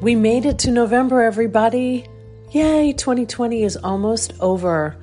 [0.00, 2.06] We made it to November, everybody.
[2.52, 4.96] Yay, 2020 is almost over.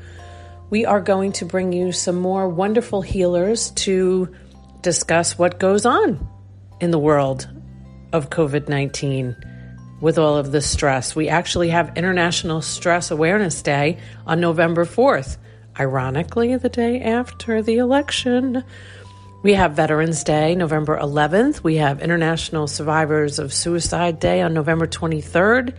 [0.70, 4.34] We are going to bring you some more wonderful healers to
[4.80, 6.26] discuss what goes on
[6.80, 7.46] in the world
[8.14, 9.36] of COVID 19
[10.00, 11.14] with all of the stress.
[11.14, 15.36] We actually have International Stress Awareness Day on November 4th,
[15.78, 18.64] ironically, the day after the election.
[19.46, 21.62] We have Veterans Day, November 11th.
[21.62, 25.76] We have International Survivors of Suicide Day on November 23rd.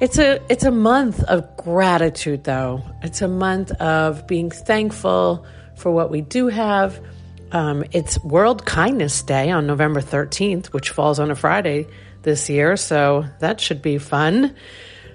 [0.00, 2.84] It's a it's a month of gratitude though.
[3.02, 5.44] It's a month of being thankful
[5.74, 7.04] for what we do have.
[7.50, 11.88] Um, it's World Kindness Day on November 13th, which falls on a Friday
[12.22, 14.54] this year, so that should be fun.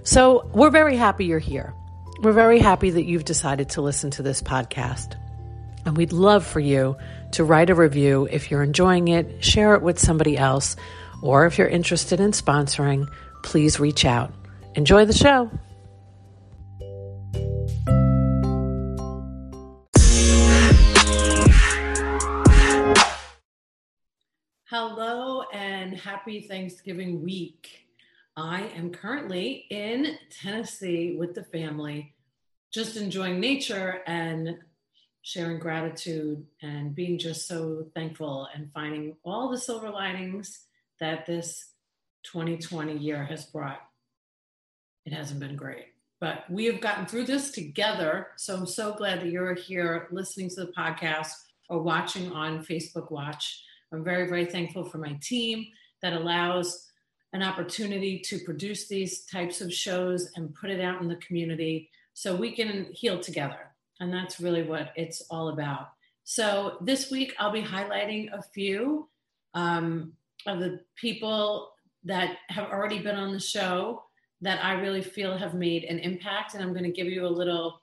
[0.04, 1.74] So, we're very happy you're here.
[2.22, 5.16] We're very happy that you've decided to listen to this podcast.
[5.85, 6.98] And we'd love for you
[7.31, 10.76] to write a review if you're enjoying it, share it with somebody else,
[11.21, 13.07] or if you're interested in sponsoring,
[13.43, 14.32] please reach out.
[14.76, 15.49] Enjoy the show.
[24.66, 27.88] Hello and happy Thanksgiving week.
[28.38, 32.13] I am currently in Tennessee with the family,
[32.71, 34.57] just enjoying nature and
[35.22, 40.62] sharing gratitude and being just so thankful and finding all the silver linings
[41.00, 41.72] that this
[42.24, 43.82] 2020 year has brought
[45.05, 45.86] it hasn't been great.
[46.20, 48.28] But we have gotten through this together.
[48.38, 51.32] So I'm so glad that you're here listening to the podcast
[51.70, 53.63] or watching on Facebook Watch.
[53.91, 55.66] I'm very, very thankful for my team
[56.02, 56.88] that allows
[57.34, 61.90] an opportunity to produce these types of shows and put it out in the community
[62.13, 63.71] so we can heal together.
[64.02, 65.90] And that's really what it's all about.
[66.24, 69.07] So this week, I'll be highlighting a few
[69.53, 70.13] um,
[70.47, 71.72] of the people
[72.03, 74.03] that have already been on the show
[74.41, 76.56] that I really feel have made an impact.
[76.56, 77.79] And I'm going to give you a little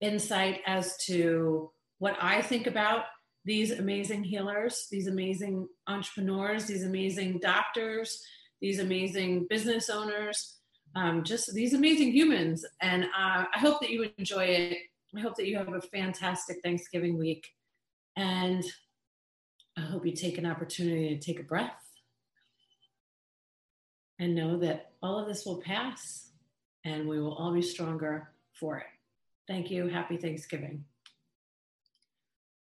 [0.00, 3.04] insight as to what I think about
[3.44, 8.20] these amazing healers, these amazing entrepreneurs, these amazing doctors,
[8.60, 10.56] these amazing business owners,
[10.96, 12.64] um, just these amazing humans.
[12.80, 14.78] And uh, I hope that you enjoy it.
[15.16, 17.48] I hope that you have a fantastic Thanksgiving week.
[18.16, 18.64] And
[19.76, 21.82] I hope you take an opportunity to take a breath
[24.18, 26.30] and know that all of this will pass
[26.84, 28.86] and we will all be stronger for it.
[29.46, 29.88] Thank you.
[29.88, 30.84] Happy Thanksgiving.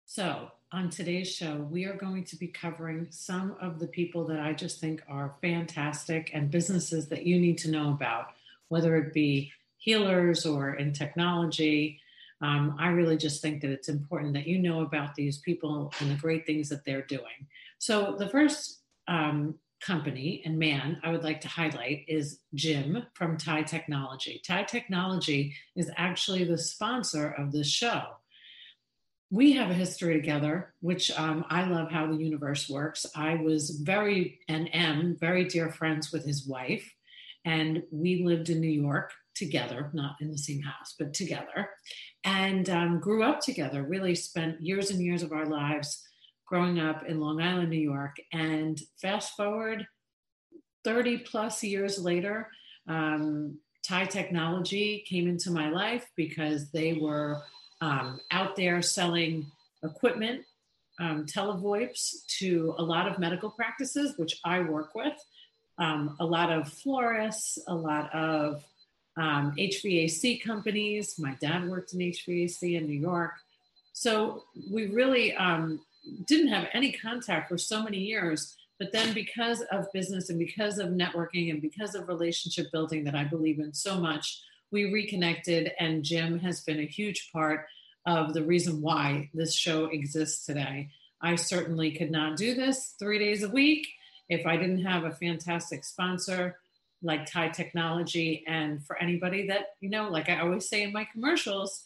[0.06, 4.40] So, on today's show, we are going to be covering some of the people that
[4.40, 8.30] I just think are fantastic and businesses that you need to know about,
[8.70, 12.00] whether it be healers or in technology.
[12.44, 16.12] Um, I really just think that it's important that you know about these people and
[16.12, 17.48] the great things that they're doing.
[17.80, 23.38] So, the first um, company and man I would like to highlight is Jim from
[23.38, 24.42] TIE Technology.
[24.46, 28.04] TIE Technology is actually the sponsor of this show.
[29.30, 33.06] We have a history together, which um, I love how the universe works.
[33.16, 36.94] I was very and am very dear friends with his wife,
[37.46, 41.70] and we lived in New York together, not in the same house, but together,
[42.24, 43.84] and um, grew up together.
[43.84, 46.04] Really spent years and years of our lives
[46.46, 48.16] growing up in Long Island, New York.
[48.32, 49.88] And fast forward
[50.84, 52.50] 30 plus years later,
[52.88, 57.42] um, TIE Technology came into my life because they were
[57.82, 59.46] um, out there selling
[59.84, 60.44] equipment,
[61.00, 65.18] um, televoips to a lot of medical practices, which I work with,
[65.80, 68.64] um, a lot of florists, a lot of
[69.18, 71.20] um, HVAC companies.
[71.20, 73.34] My dad worked in HVAC in New York.
[73.94, 75.82] So we really um,
[76.26, 78.56] didn't have any contact for so many years.
[78.80, 83.16] But then, because of business and because of networking and because of relationship building that
[83.16, 84.42] I believe in so much,
[84.72, 85.72] we reconnected.
[85.80, 87.68] And Jim has been a huge part
[88.06, 90.90] of the reason why this show exists today.
[91.22, 93.88] I certainly could not do this three days a week
[94.28, 96.58] if I didn't have a fantastic sponsor
[97.04, 98.44] like TIE Technology.
[98.48, 101.86] And for anybody that, you know, like I always say in my commercials,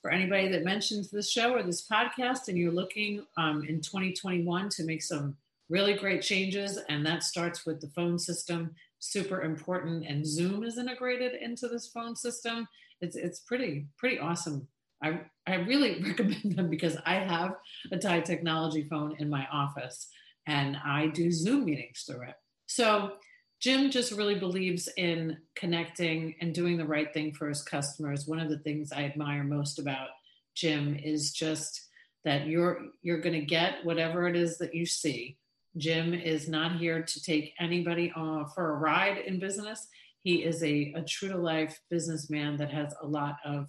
[0.00, 4.68] for anybody that mentions this show or this podcast and you're looking um, in 2021
[4.70, 5.36] to make some
[5.68, 10.06] really great changes, and that starts with the phone system, super important.
[10.06, 12.66] And Zoom is integrated into this phone system.
[13.00, 14.66] It's it's pretty pretty awesome.
[15.02, 17.56] I I really recommend them because I have
[17.92, 20.08] a TIE Technology phone in my office,
[20.46, 22.34] and I do Zoom meetings through it.
[22.66, 23.12] So
[23.60, 28.26] Jim just really believes in connecting and doing the right thing for his customers.
[28.26, 30.08] One of the things I admire most about
[30.54, 31.88] Jim is just
[32.24, 35.36] that you're you're going to get whatever it is that you see
[35.76, 39.86] Jim is not here to take anybody uh, for a ride in business.
[40.20, 43.68] He is a, a true to life businessman that has a lot of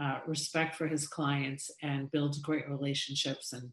[0.00, 3.52] uh, respect for his clients and builds great relationships.
[3.52, 3.72] And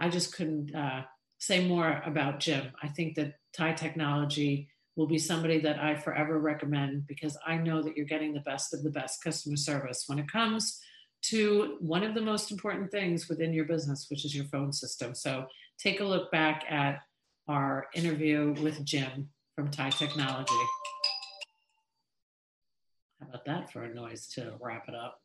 [0.00, 1.02] I just couldn't uh,
[1.38, 2.72] say more about Jim.
[2.82, 7.82] I think that TIE Technology will be somebody that I forever recommend because I know
[7.82, 10.80] that you're getting the best of the best customer service when it comes
[11.30, 15.14] to one of the most important things within your business, which is your phone system.
[15.14, 15.46] So
[15.78, 17.00] take a look back at
[17.48, 20.52] our interview with Jim from TIE Technology.
[23.20, 25.20] How about that for a noise to wrap it up?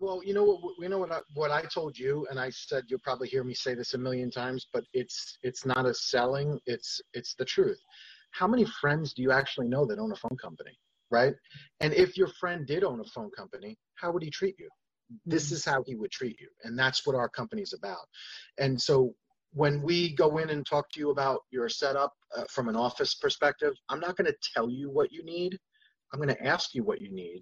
[0.00, 2.84] Well, you know what you know what I, what I told you, and I said
[2.88, 6.58] you'll probably hear me say this a million times, but it's it's not a selling,
[6.66, 7.78] it's it's the truth.
[8.34, 10.76] How many friends do you actually know that own a phone company,
[11.10, 11.34] right?
[11.80, 14.68] And if your friend did own a phone company, how would he treat you?
[15.24, 15.54] This mm-hmm.
[15.54, 18.06] is how he would treat you, and that's what our company's about.
[18.58, 19.14] And so
[19.52, 23.14] when we go in and talk to you about your setup uh, from an office
[23.14, 25.56] perspective, I'm not going to tell you what you need.
[26.12, 27.40] I'm going to ask you what you need.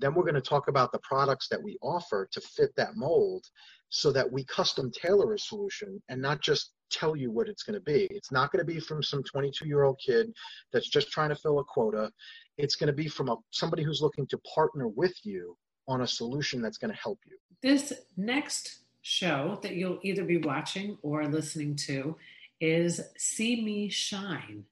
[0.00, 3.44] Then we're going to talk about the products that we offer to fit that mold
[3.88, 7.74] so that we custom tailor a solution and not just tell you what it's going
[7.74, 8.06] to be.
[8.10, 10.32] It's not going to be from some 22 year old kid
[10.72, 12.10] that's just trying to fill a quota.
[12.58, 15.56] It's going to be from a, somebody who's looking to partner with you
[15.88, 17.36] on a solution that's going to help you.
[17.62, 22.16] This next show that you'll either be watching or listening to
[22.60, 24.62] is CMeShine.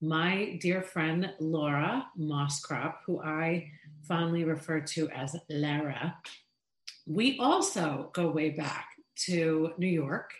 [0.00, 3.70] My dear friend Laura Mosscrop, who I
[4.08, 6.16] fondly refer to as Lara,
[7.06, 8.88] we also go way back
[9.26, 10.32] to New York.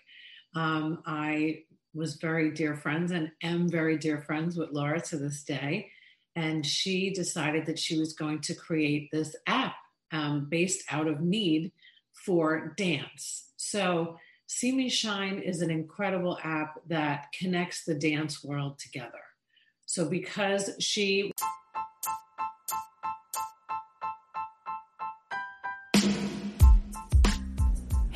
[0.54, 1.64] Um, I
[1.94, 5.90] was very dear friends and am very dear friends with Laura to this day.
[6.36, 9.74] And she decided that she was going to create this app
[10.12, 11.72] um, based out of need
[12.12, 13.50] for dance.
[13.56, 14.16] So,
[14.48, 19.20] CMeShine is an incredible app that connects the dance world together.
[19.86, 21.32] So, because she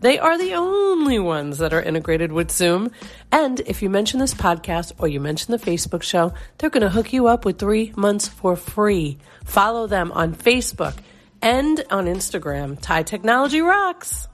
[0.00, 2.90] They are the only ones that are integrated with Zoom.
[3.32, 6.90] And if you mention this podcast or you mention the Facebook show, they're going to
[6.90, 9.18] hook you up with three months for free.
[9.44, 10.94] Follow them on Facebook
[11.40, 12.78] and on Instagram.
[12.80, 14.28] TIE Technology Rocks.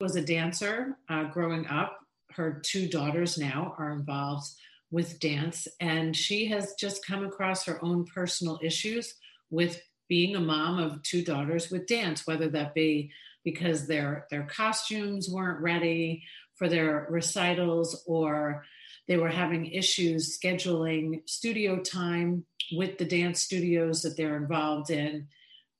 [0.00, 1.98] Was a dancer uh, growing up.
[2.30, 4.46] Her two daughters now are involved
[4.90, 9.14] with dance, and she has just come across her own personal issues
[9.50, 9.80] with
[10.12, 13.10] being a mom of two daughters with dance, whether that be
[13.44, 16.22] because their their costumes weren't ready
[16.56, 18.62] for their recitals or
[19.08, 25.28] they were having issues scheduling studio time with the dance studios that they're involved in.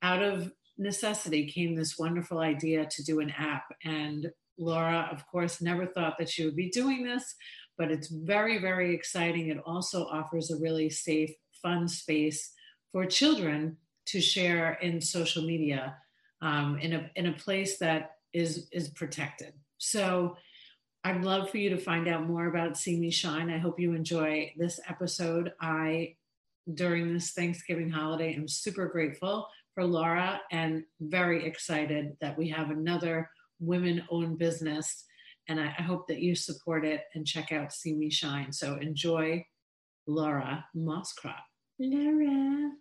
[0.01, 3.65] Out of necessity came this wonderful idea to do an app.
[3.83, 7.35] And Laura, of course, never thought that she would be doing this,
[7.77, 9.49] but it's very, very exciting.
[9.49, 12.51] It also offers a really safe, fun space
[12.91, 15.95] for children to share in social media
[16.41, 19.53] um, in, a, in a place that is, is protected.
[19.77, 20.37] So
[21.03, 23.53] I'd love for you to find out more about CMeShine.
[23.53, 25.51] I hope you enjoy this episode.
[25.59, 26.15] I,
[26.73, 32.69] during this Thanksgiving holiday, I'm super grateful for Laura and very excited that we have
[32.69, 33.29] another
[33.59, 35.05] women owned business.
[35.49, 38.53] And I, I hope that you support it and check out CMeShine.
[38.53, 39.45] So enjoy
[40.07, 41.41] Laura Mosscrop.
[41.79, 42.71] Laura.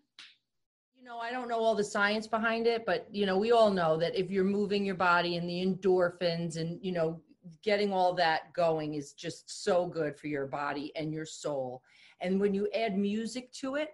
[1.12, 3.99] Know, I don't know all the science behind it, but you know, we all know
[3.99, 7.21] that if you're moving your body and the endorphins and you know
[7.62, 11.83] getting all that going is just so good for your body and your soul.
[12.23, 13.90] And when you add music to it,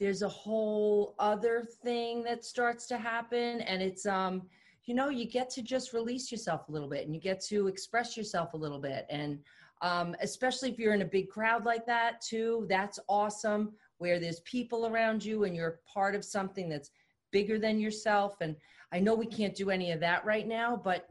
[0.00, 3.60] there's a whole other thing that starts to happen.
[3.60, 4.42] And it's um
[4.86, 7.68] you know you get to just release yourself a little bit and you get to
[7.68, 9.06] express yourself a little bit.
[9.08, 9.38] And
[9.82, 14.40] um, especially if you're in a big crowd like that too that's awesome where there's
[14.40, 16.90] people around you and you're part of something that's
[17.32, 18.56] bigger than yourself and
[18.92, 21.08] i know we can't do any of that right now but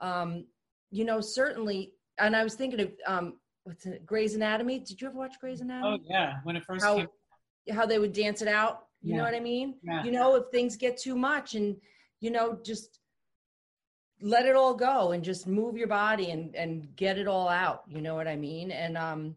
[0.00, 0.44] um,
[0.90, 4.78] you know, certainly, and I was thinking of um, what's it, Grey's Anatomy.
[4.78, 6.00] Did you ever watch Grey's Anatomy?
[6.00, 7.08] Oh yeah, when it first how, came.
[7.70, 8.86] How they would dance it out.
[9.02, 9.18] You yeah.
[9.18, 9.74] know what I mean?
[9.82, 10.04] Yeah.
[10.04, 11.76] You know, if things get too much, and
[12.20, 13.00] you know, just
[14.20, 17.84] let it all go and just move your body and and get it all out
[17.86, 19.36] you know what i mean and um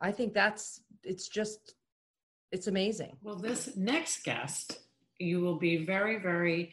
[0.00, 1.74] i think that's it's just
[2.52, 3.16] it's amazing.
[3.22, 4.78] Well this next guest
[5.18, 6.72] you will be very very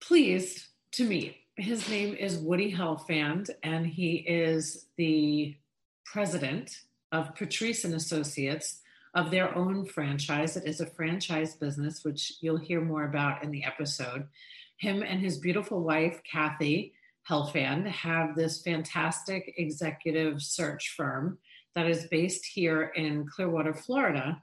[0.00, 1.36] pleased to meet.
[1.56, 5.56] His name is woody helfand and he is the
[6.04, 8.80] president of patrice and associates
[9.14, 10.56] of their own franchise.
[10.56, 14.28] It is a franchise business which you'll hear more about in the episode.
[14.76, 16.92] Him and his beautiful wife, Kathy
[17.28, 21.38] Helfand, have this fantastic executive search firm
[21.76, 24.42] that is based here in Clearwater, Florida.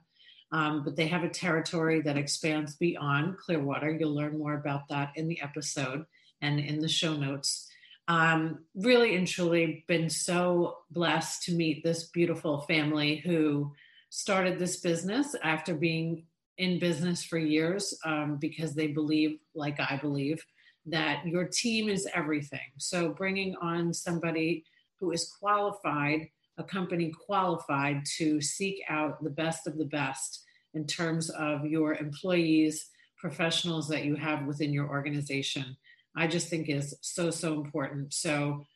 [0.52, 3.90] Um, but they have a territory that expands beyond Clearwater.
[3.90, 6.06] You'll learn more about that in the episode
[6.40, 7.68] and in the show notes.
[8.06, 13.72] Um, really and truly been so blessed to meet this beautiful family who
[14.10, 16.26] started this business after being
[16.58, 20.44] in business for years um, because they believe, like I believe,
[20.86, 22.60] that your team is everything.
[22.78, 24.64] So bringing on somebody
[25.00, 30.44] who is qualified, a company qualified to seek out the best of the best
[30.74, 35.76] in terms of your employees, professionals that you have within your organization,
[36.16, 38.12] I just think is so, so important.
[38.12, 38.66] So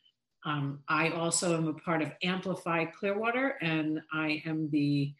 [0.45, 5.13] um, I also am a part of Amplify Clearwater, and I am the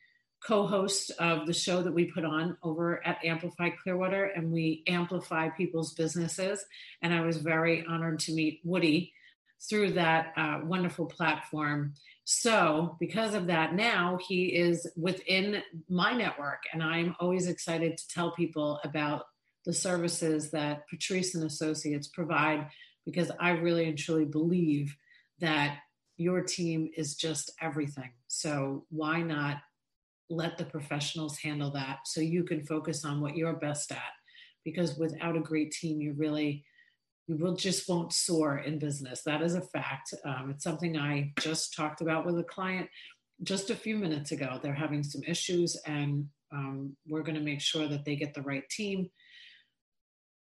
[0.45, 5.49] co-host of the show that we put on over at Amplify Clearwater, and we amplify
[5.49, 6.63] people's businesses.
[7.01, 9.13] And I was very honored to meet Woody
[9.67, 11.93] through that uh, wonderful platform.
[12.23, 18.07] So, because of that, now he is within my network, and I'm always excited to
[18.07, 19.23] tell people about
[19.65, 22.67] the services that Patrice and Associates provide
[23.05, 24.95] because I really and truly believe
[25.39, 25.79] that
[26.17, 28.11] your team is just everything.
[28.27, 29.57] So, why not
[30.29, 34.11] let the professionals handle that so you can focus on what you're best at
[34.63, 36.63] because without a great team you really
[37.29, 39.21] you will just won't soar in business.
[39.21, 40.15] That is a fact.
[40.25, 42.89] Um, it's something i just talked about with a client
[43.43, 44.59] just a few minutes ago.
[44.62, 48.41] They're having some issues and um, we're going to make sure that they get the
[48.41, 49.12] right team.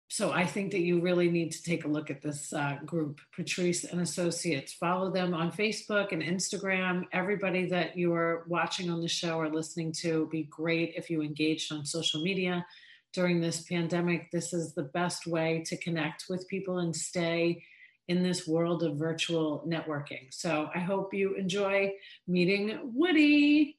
[0.10, 3.22] So I think that you really need to take a look at this uh, group,
[3.36, 4.74] Patrice and Associates.
[4.74, 7.04] Follow them on Facebook and Instagram.
[7.14, 11.22] Everybody that you are watching on the show or listening to be great if you
[11.22, 12.66] engaged on social media
[13.14, 14.32] during this pandemic.
[14.32, 17.64] This is the best way to connect with people and stay
[18.08, 20.28] in this world of virtual networking.
[20.32, 21.94] So I hope you enjoy
[22.28, 23.78] meeting Woody.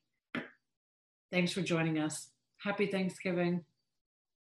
[1.30, 2.28] Thanks for joining us.
[2.58, 3.64] Happy Thanksgiving.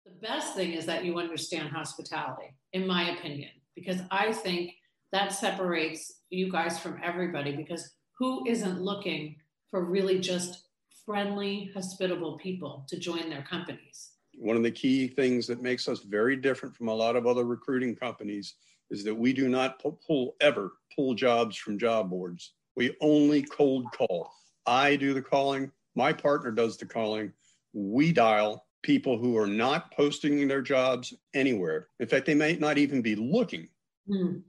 [0.04, 4.72] The best thing is that you understand hospitality, in my opinion, because I think
[5.12, 9.37] that separates you guys from everybody because who isn't looking
[9.70, 10.64] for really just
[11.06, 14.10] friendly, hospitable people to join their companies?
[14.40, 17.44] One of the key things that makes us very different from a lot of other
[17.44, 18.54] recruiting companies
[18.90, 22.54] is that we do not pull ever pull jobs from job boards.
[22.75, 24.32] We only cold call.
[24.66, 27.32] I do the calling, my partner does the calling.
[27.75, 31.88] We dial people who are not posting their jobs anywhere.
[31.99, 33.68] In fact, they might not even be looking,
[34.09, 34.42] mm.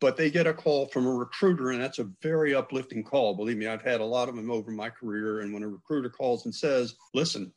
[0.00, 3.34] but they get a call from a recruiter, and that's a very uplifting call.
[3.34, 5.40] Believe me, I've had a lot of them over my career.
[5.40, 7.52] And when a recruiter calls and says, Listen,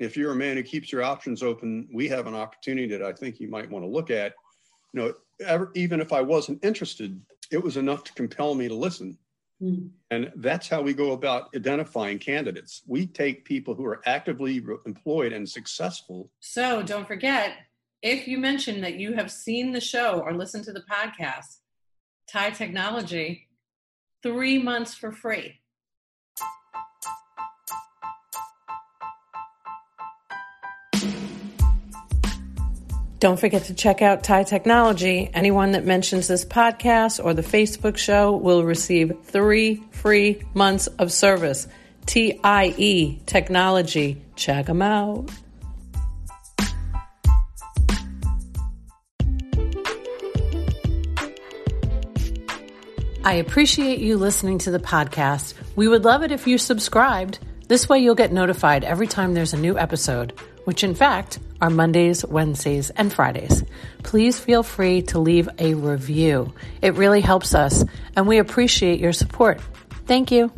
[0.00, 3.12] if you're a man who keeps your options open, we have an opportunity that I
[3.12, 4.34] think you might want to look at.
[4.92, 5.14] You know,
[5.46, 7.20] ever, even if I wasn't interested,
[7.52, 9.18] it was enough to compel me to listen.
[9.62, 9.88] Mm-hmm.
[10.10, 12.82] And that's how we go about identifying candidates.
[12.86, 16.30] We take people who are actively employed and successful.
[16.40, 17.52] So don't forget
[18.02, 21.58] if you mention that you have seen the show or listened to the podcast,
[22.26, 23.48] TIE Technology,
[24.22, 25.59] three months for free.
[33.20, 35.28] Don't forget to check out TIE Technology.
[35.34, 41.12] Anyone that mentions this podcast or the Facebook show will receive three free months of
[41.12, 41.68] service.
[42.06, 44.22] TIE Technology.
[44.36, 45.30] Check them out.
[53.22, 55.52] I appreciate you listening to the podcast.
[55.76, 57.38] We would love it if you subscribed.
[57.68, 60.32] This way, you'll get notified every time there's a new episode
[60.70, 63.64] which in fact are Mondays, Wednesdays, and Fridays.
[64.04, 66.54] Please feel free to leave a review.
[66.80, 67.84] It really helps us,
[68.14, 69.60] and we appreciate your support.
[70.06, 70.52] Thank you.